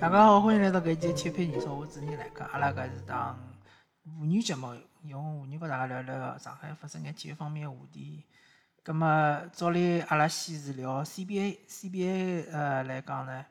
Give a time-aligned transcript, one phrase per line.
[0.00, 3.36] 大家好，欢迎来到搿一期切片人说，我主持人来讲，阿拉搿是档
[4.04, 8.24] 妇女节目，用妇女跟大家聊聊上海发生眼体育方面的话题。
[8.84, 9.08] 葛末
[9.52, 13.44] 照例阿拉先是聊 CBA，CBA 呃来讲呢，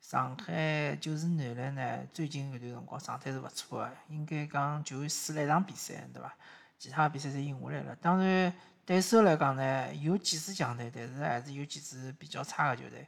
[0.00, 6.34] 上海就是男篮呢，最近搿段辰光状态是勿错个，应该讲就输了一场比赛，对伐？
[6.76, 7.94] 其他比赛侪赢下来了。
[8.02, 8.52] 当然，
[8.84, 13.06] 对手来讲呢，有几支强队，但是还是有几支比较差个球队。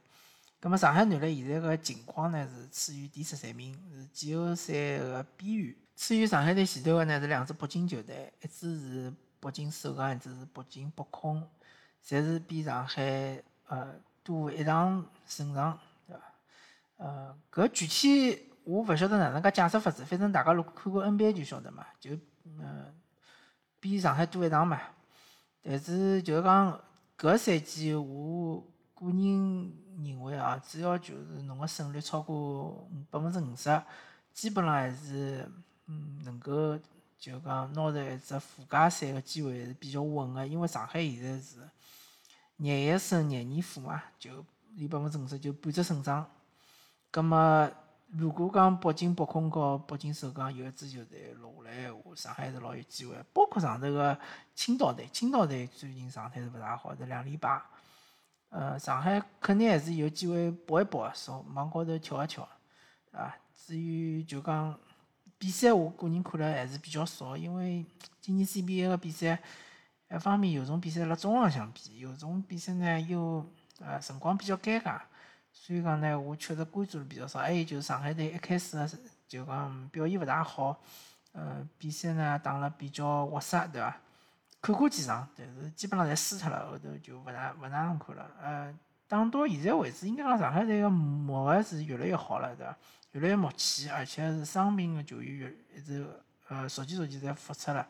[0.61, 5.73] 葛末上海男篮现在个情况呢是处于第十三名，是季后赛个边缘。
[5.95, 11.41] 处于上海队前头个呢是两支北京球队，一支是北京首钢，一支是北京北控，
[12.05, 16.23] 侪是比上海呃多一场胜场，对伐？
[16.97, 22.11] 呃，搿具体我勿晓得哪能介解释法子，反正大家如果看过 NBA 就晓得嘛，就
[22.59, 22.93] 呃
[23.79, 24.77] 比上海多一场嘛。
[25.63, 26.81] 但是就是讲
[27.17, 28.61] 搿赛季我
[28.99, 29.71] 个人。
[30.01, 33.83] 认为啊，只要就是侬个胜率超过百分之五十，
[34.33, 35.45] 基本上还是
[35.87, 36.79] 嗯能够
[37.17, 40.47] 就讲拿着一只附加赛个机会还是比较稳个。
[40.47, 41.57] 因为上海现在是
[42.55, 46.25] 廿一胜廿二负嘛，就离百分之五十就半只胜仗。
[47.11, 47.69] 葛末
[48.11, 53.13] 如果讲北京北控和北京首钢有一支球队落下来闲话，上海是老有机会。
[53.33, 54.17] 包括上头个
[54.55, 57.61] 青岛队，青岛队最近状态是勿大好，是两连败。
[58.49, 62.47] 呃，上海肯定还是有机会搏一搏，从网高头跳一跳，
[63.11, 63.35] 啊。
[63.53, 64.75] 至于就讲
[65.37, 67.85] 比赛，我个人看了还是比较少，因为
[68.19, 69.39] 今年 CBA 个比赛，
[70.09, 73.45] 一方面有种比赛辣中浪向比，有种比赛呢又
[73.79, 74.99] 呃辰光比较尴尬，
[75.53, 77.37] 所以讲呢，我确实关注了比较少。
[77.39, 78.75] 还有就是上海队一开始
[79.27, 80.81] 就讲表现勿大好，
[81.33, 83.95] 呃，比赛呢打了比较活塞，对伐？
[84.61, 88.29] 看过几场，但是基本上侪输脱了，后头就勿大勿大能看了。
[88.41, 92.77] 呃，打到现在为止，应该讲上海队个磨合是越来越好了，对伐？
[93.13, 96.05] 越来越默契，而且是伤病个球员越一直
[96.47, 97.87] 呃逐渐逐渐侪复出了。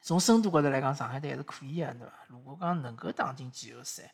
[0.00, 2.12] 从深度高头来讲，上海队还是可以个，对伐？
[2.28, 4.10] 如果讲能够打进季后赛，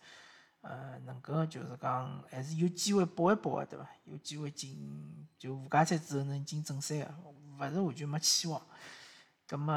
[0.62, 3.86] 呃，能够就是讲还是有机会搏一搏个，对伐？
[4.04, 7.14] 有机会进就附加赛之后能进正赛个，
[7.58, 8.60] 勿是完全没期望。
[9.48, 9.72] 葛末，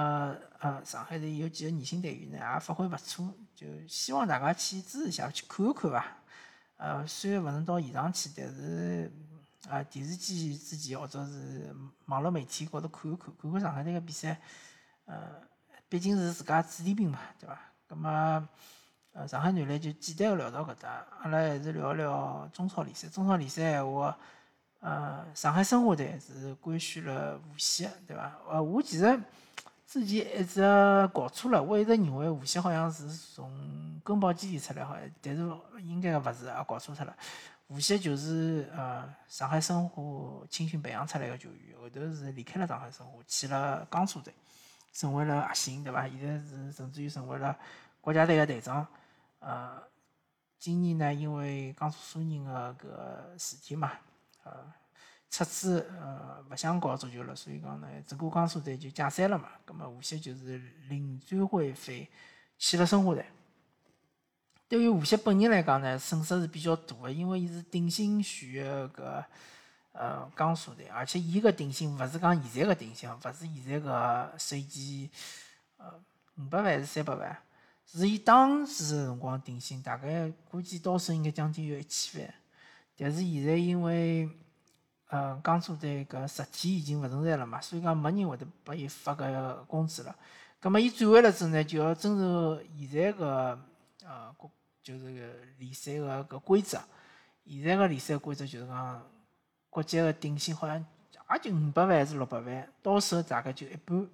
[0.60, 6.06] 呃，上海队有几个年轻队员呢，也发挥勿错，就希望大家去支持一下，去看一看伐。
[6.76, 9.10] 呃，虽然勿能到现场去，但是，
[9.70, 11.74] 啊，电视机之前或者是
[12.08, 14.42] 网络媒体高头看一看，看看上海队个比赛。
[15.06, 15.42] 呃，
[15.88, 17.58] 毕竟是自家子弟兵嘛，对伐？
[17.88, 18.10] 葛末，
[19.14, 23.08] 呃，上海男篮就简单个聊到搿搭，阿拉还是聊一聊中超联赛。
[23.08, 24.18] 中超联赛闲话，
[24.82, 28.38] 呃，上海申花队是官宣了无锡，对伐？
[28.50, 29.18] 呃，我其实。
[29.92, 30.62] 之前一直
[31.14, 35.42] 搞错了，我一直认为无锡好像是从根宝基地出来好像，但是
[35.82, 37.14] 应该勿是，也搞错脱了。
[37.68, 40.02] 无锡就是呃上海申花
[40.50, 44.34] 青训培养出来个球员，后头是离开了上海申花，去了江苏队，
[44.94, 46.08] 成为了核心，对伐？
[46.08, 47.54] 现在是甚至于成为了
[48.00, 48.88] 国家队个队长。
[49.40, 49.78] 呃，
[50.58, 53.92] 今年呢，因为江苏苏宁个搿个事体嘛，
[54.46, 54.72] 呃。
[55.32, 59.48] 出资呃勿想搞足球了，所以讲呢，整个江苏队就解散了嘛。
[59.64, 62.08] 葛末无锡就是零转会费
[62.58, 63.26] 去了申花队。
[64.68, 69.24] 对于无锡本人来讲呢，损失是比较大的，因为伊是顶薪选的搿
[69.94, 75.10] 呃江苏队，而且伊个顶薪勿是讲现在个顶薪，勿是现在个税前
[75.78, 75.94] 呃
[76.38, 77.38] 五百万还是三百万，
[77.86, 82.34] 是伊当时个辰光定薪，大概估计到手应该将近有一千万。
[82.98, 84.30] 但是现在因为
[85.12, 90.16] 呃，江苏队搿实体已经勿存在了嘛，所以讲没人会得拨伊发搿工资了。
[90.62, 93.60] 葛末伊转会了之后呢，就要遵守现在个
[94.06, 94.50] 呃国
[94.82, 96.80] 就是个联赛个搿规则。
[97.46, 99.06] 现在个联赛规则就是讲，
[99.70, 104.08] 国际个顶薪好像也就五百万还是六百万，到手大概就一半。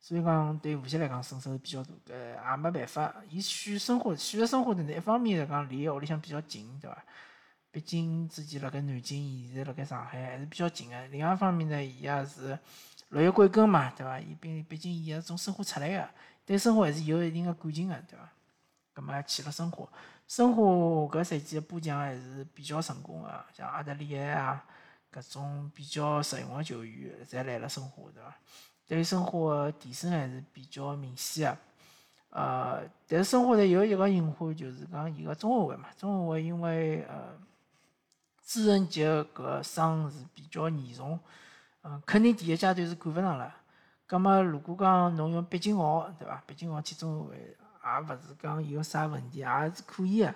[0.00, 3.14] 所以讲对无锡来讲损失是比较大，搿也没办法。
[3.30, 7.02] 伊选生活，选择申花队呢，一方面来讲离屋里向比较近，对伐？
[7.72, 11.06] 毕竟之前辣盖南京，现在辣盖上海还是比较近个。
[11.06, 12.58] 另外一方面呢，伊也是
[13.10, 14.18] 落叶归根嘛，对伐？
[14.18, 16.10] 伊毕毕竟伊也是从申花出来个，
[16.44, 18.28] 对申花还是有一定个感情个，对伐？
[18.92, 19.88] 葛末去了申花，
[20.26, 24.64] 申花搿赛季个补强还是比较成功个，像阿德里安啊，
[25.12, 28.36] 搿种比较实用个球员，侪来了申花，对伐？
[28.88, 31.58] 对申花个提升还是比较明显个。
[32.30, 37.38] 呃，但是申花呢有一个隐患，就是讲伊个中后卫嘛，中后卫因为呃。
[38.44, 41.18] 朱晨杰搿伤是比较严重，
[41.82, 43.54] 嗯，肯定第一阶段是赶勿上了。
[44.06, 46.42] 葛末如果讲侬用毕金豪，对伐？
[46.46, 50.34] 毕金豪去中后卫，也勿是讲有啥问题，也是可以个。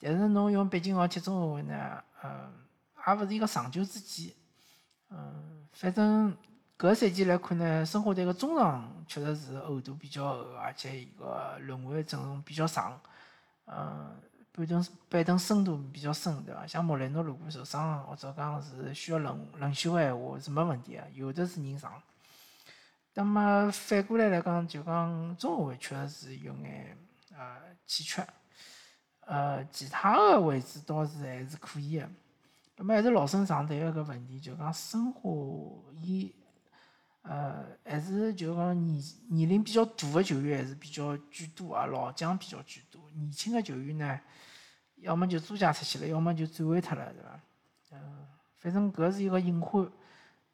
[0.00, 2.52] 但是侬用毕金豪去中后卫呢，嗯，
[3.06, 4.34] 也勿是一个长久之计。
[5.10, 6.36] 嗯，反正
[6.76, 13.00] 搿赛季来看呢，申花队个中场确实是厚度比较厚，而且伊个轮换阵容比较长。
[13.66, 14.20] 嗯，
[14.52, 16.66] 板凳板凳深度比较深，对伐？
[16.66, 21.90] 像莫雷诺如果受伤或者讲是需要轮轮休个闲话是没问题个，有的是人上。
[23.14, 26.96] 那么反过来来讲，就讲中后卫确实是有眼
[27.34, 28.26] 呃欠缺，
[29.20, 32.08] 呃，其他个位置倒是还是可以个。
[32.76, 35.30] 那么还是老生常谈个问题，就讲申花
[36.00, 36.34] 伊
[37.22, 44.20] 呃还是就讲年年龄比较大个球员还是比较居多啊，老将比较居多，年轻个球员呢，
[44.96, 47.40] 要么就租借出去了，要么就转会脱了，对伐？
[47.92, 48.26] 嗯，
[48.58, 49.86] 反正搿是一个隐患。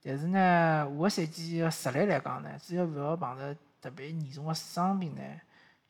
[0.03, 5.23] 但是呢，下个赛季个实力来讲呢，只要勿要碰着特别严重个伤病呢，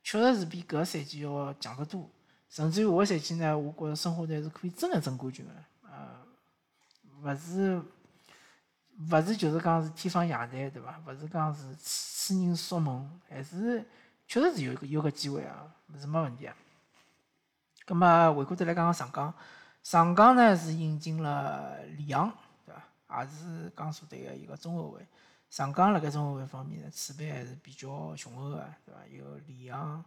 [0.03, 2.09] 确实是比搿个赛季要强得多。
[2.49, 5.53] 甚至于下个赛季呢，我觉着申花队是可以真个争冠军个，
[5.89, 6.19] 呃，
[7.23, 7.81] 勿是
[9.11, 11.01] 勿是就是讲是天方夜谭，对伐？
[11.07, 13.85] 勿是讲是痴人说梦，还是
[14.29, 15.67] 确实是有个有个机会啊，
[15.99, 16.55] 是没问题啊。
[17.85, 19.35] 葛末回过头来讲讲上港，
[19.83, 22.33] 上港呢是引进了李阳。
[23.11, 25.01] 也是江苏队个一个中后卫，
[25.49, 29.01] 上港辣盖中后卫方面呢，储备还是比较雄厚个，对伐？
[29.11, 30.05] 有李阳，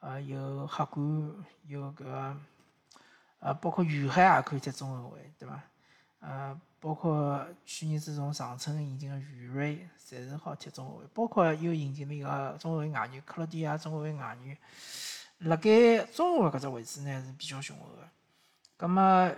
[0.00, 2.36] 呃，有黑管，有搿个，
[3.38, 5.62] 呃，包括于海也可以踢中后卫，对伐？
[6.22, 14.56] 呃，包括去年子从长春引进个于睿，侪是好踢中后卫，包括又引进了一个中后卫外援克罗地亚中后卫外援，
[15.38, 18.08] 辣盖中后卫搿只位置呢是比较雄厚个，
[18.78, 19.30] 葛末。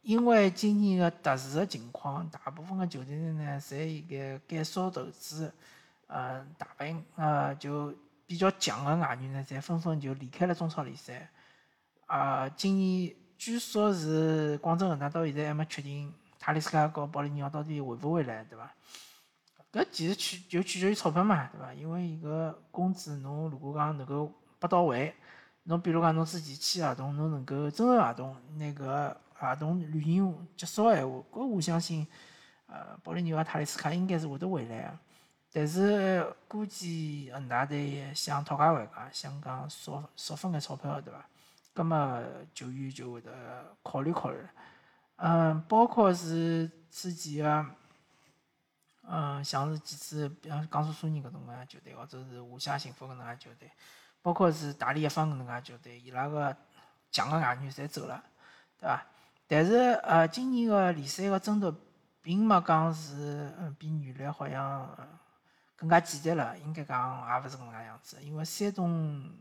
[0.00, 5.52] 因为今年个特殊个情况，大部分个球队呢，侪一个减少投资，
[6.06, 7.92] 呃，大部分呃就
[8.24, 11.28] 比较强个外援呢，侪纷纷就离开了中超联赛。
[12.06, 16.14] 啊，今年据说是广州恒大到现在还没确定
[16.48, 18.72] 塔利斯卡和保利尼奥到底回勿回来，对伐？
[19.70, 21.74] 搿其实取就取决于钞票嘛，对伐？
[21.74, 25.14] 因为伊个工资侬如果讲能够拨到位，
[25.64, 29.14] 侬比如讲侬之前签合同，侬能够增值合同，那个。
[29.34, 32.04] 合同履行结束个闲话，搿我相信，
[32.66, 34.98] 呃，保利尼奥、塔利斯卡应该是会得回来个。
[35.52, 41.24] 但是估计恒大队想讨价还价，想讲少少分眼钞票，对伐？
[41.74, 42.20] 葛末
[42.52, 43.30] 球员就会得
[43.84, 44.38] 考虑考虑。
[45.18, 47.66] 嗯，包括是之前个，
[49.02, 53.70] 嗯，像是几次，比方江苏苏宁搿种个球队，或者是华夏幸福搿能介球队，
[54.22, 56.56] 包括是大连一方搿能介球队，伊拉个
[57.10, 58.22] 强个外援侪走了，
[58.78, 59.06] 对伐？
[59.48, 59.74] 但是，
[60.04, 61.74] 呃，今年个联赛个争夺
[62.20, 64.94] 并没讲是，嗯，比原来好像
[65.74, 66.58] 更加简单了。
[66.58, 69.32] 应该讲也勿是搿能介样子，因为山东，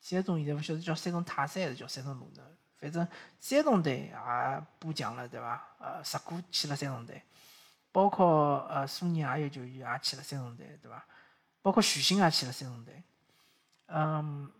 [0.00, 2.44] 山东现在勿晓得叫山东泰山还是叫山东鲁能，
[2.80, 3.06] 反正
[3.40, 5.62] 山东队也补强了，对伐？
[5.78, 7.22] 呃，石鼓去了山东队，
[7.90, 11.04] 包括呃苏宁也有球员也去了山东队，对伐？
[11.60, 13.02] 包括徐新也去了山东队，
[13.86, 14.50] 嗯，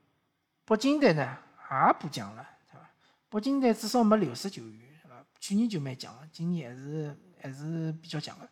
[0.64, 1.38] 北京队呢
[1.70, 2.46] 也补强了。
[2.66, 2.90] 对伐
[3.30, 5.24] 北京队至少没流失球员，是伐？
[5.38, 8.48] 去年就蛮强个，今年还是还是比较强个。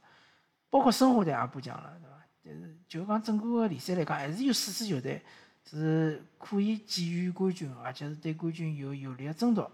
[0.71, 2.17] 包括申花队也补强了，对伐？
[2.45, 5.25] 但是就讲整个联赛来讲，还是有四支球队
[5.69, 9.71] 是可以给予冠军，而且是对冠军有有力个争夺。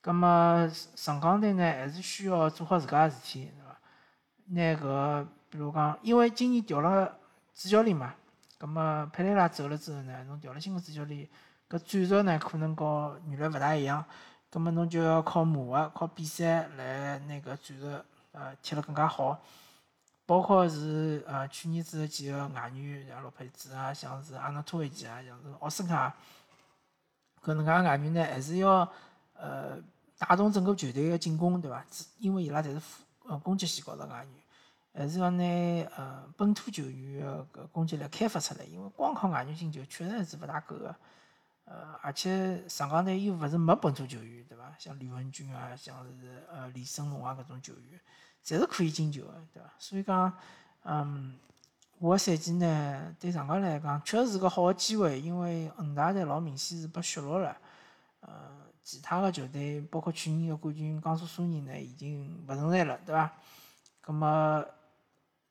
[0.00, 3.48] 葛末上港队呢，还是需要做好自家个事体，
[4.48, 4.82] 对伐？
[4.84, 7.16] 拿搿比如讲，因为今年调了
[7.54, 8.14] 主教练嘛，
[8.58, 11.28] 葛末佩雷拉走了之后呢，侬调了新个主教练。
[11.70, 14.04] 搿战术呢，可能和原来勿大一样，
[14.50, 19.40] 葛末侬就要靠磨合、靠比赛来拿搿战术呃踢了更加好。
[20.32, 26.16] 包括是呃去年子几个外援，像洛佩兹啊，像是阿纳托维奇啊，像是奥斯卡，
[27.44, 28.90] 搿能介外援呢，还是要
[29.34, 29.76] 呃
[30.16, 31.84] 带动整个球队个进攻，对伐？
[32.18, 32.80] 因为伊拉侪是
[33.26, 34.32] 呃攻击线高头外援，
[34.94, 35.44] 还是要拿
[35.96, 40.96] 呃本土球员个搿攻击力开发出来，因为光靠外援进球确实是勿大够个。
[41.66, 44.74] 呃，而且上港队又勿是没本土球员，对伐？
[44.78, 48.00] 像吕文君啊，像是呃李胜龙啊搿种球员，
[48.44, 49.70] 侪是可以进球个，对伐？
[49.78, 50.32] 所以讲，
[50.84, 51.38] 嗯，
[52.00, 57.56] 下个赛季呢，对上港来讲，确实是个好个机会，因为恒大队老明显是被削弱了。
[58.20, 58.50] 呃，
[58.82, 63.32] 其他个球队，包括去年个冠军江苏苏宁呢，已经勿存在了，对伐？
[64.00, 64.64] 葛末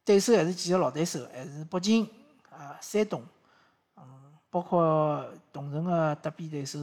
[0.03, 2.05] 对手还是几个老对手，还是北京
[2.49, 3.23] 啊、山东。
[3.95, 4.03] 嗯
[4.49, 6.77] 包括同城个德比对手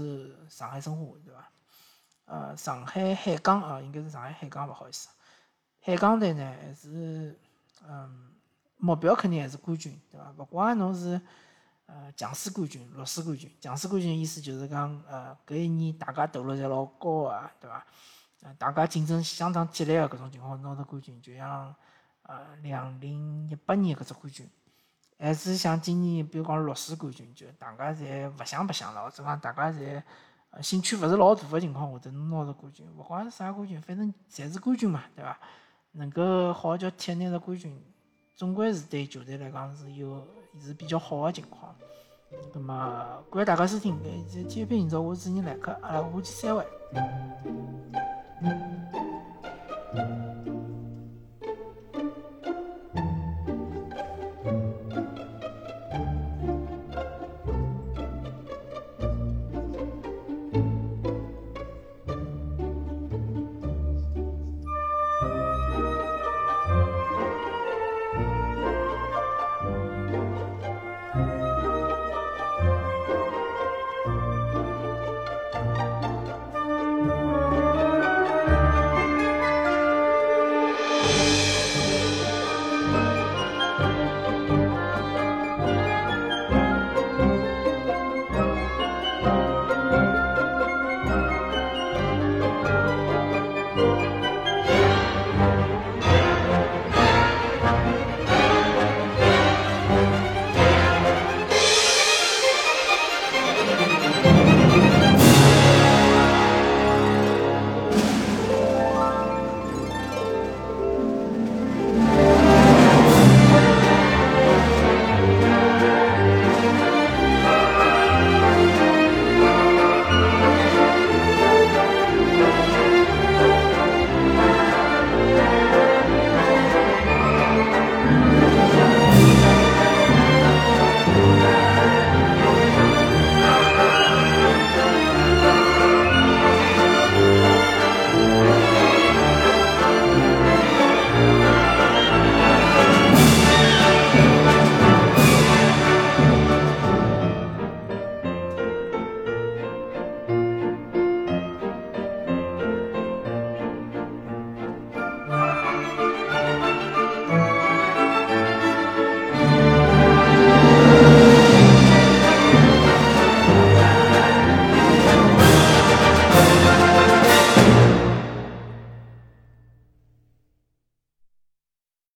[0.49, 1.51] 上海申花，对伐？
[2.25, 5.11] 呃，上海海港啊，应该是上海海港，勿好意思。
[5.89, 7.35] 海港队呢，还是
[7.89, 8.29] 嗯，
[8.77, 10.31] 目标肯定还是冠军，对伐？
[10.37, 11.19] 勿管侬是
[11.87, 17.87] 呃强势冠军、弱势冠军，强势冠军意思就是讲，呃，搿一年大家投入侪老高个，对伐？
[18.59, 21.75] 大家竞争相当激烈个搿种情况拿到冠军，就像
[22.25, 24.47] 呃两零一八年搿只冠军，
[25.19, 30.03] 还是像今年比如讲弱势冠军，就大家侪勿想白相了，或者讲大家侪
[30.61, 35.39] 兴趣勿是老大个情况下头侬拿到冠军，勿管是啥冠军，反正侪是冠军嘛，对伐？
[35.99, 37.77] 能够好叫踢拿着冠军，
[38.37, 40.25] 总归是对球队来讲是有
[40.61, 41.75] 是比较好的情况。
[42.55, 46.65] 那么，感谢大家收听，搿一期体育频道，我是主持人来客，阿拉下期再会。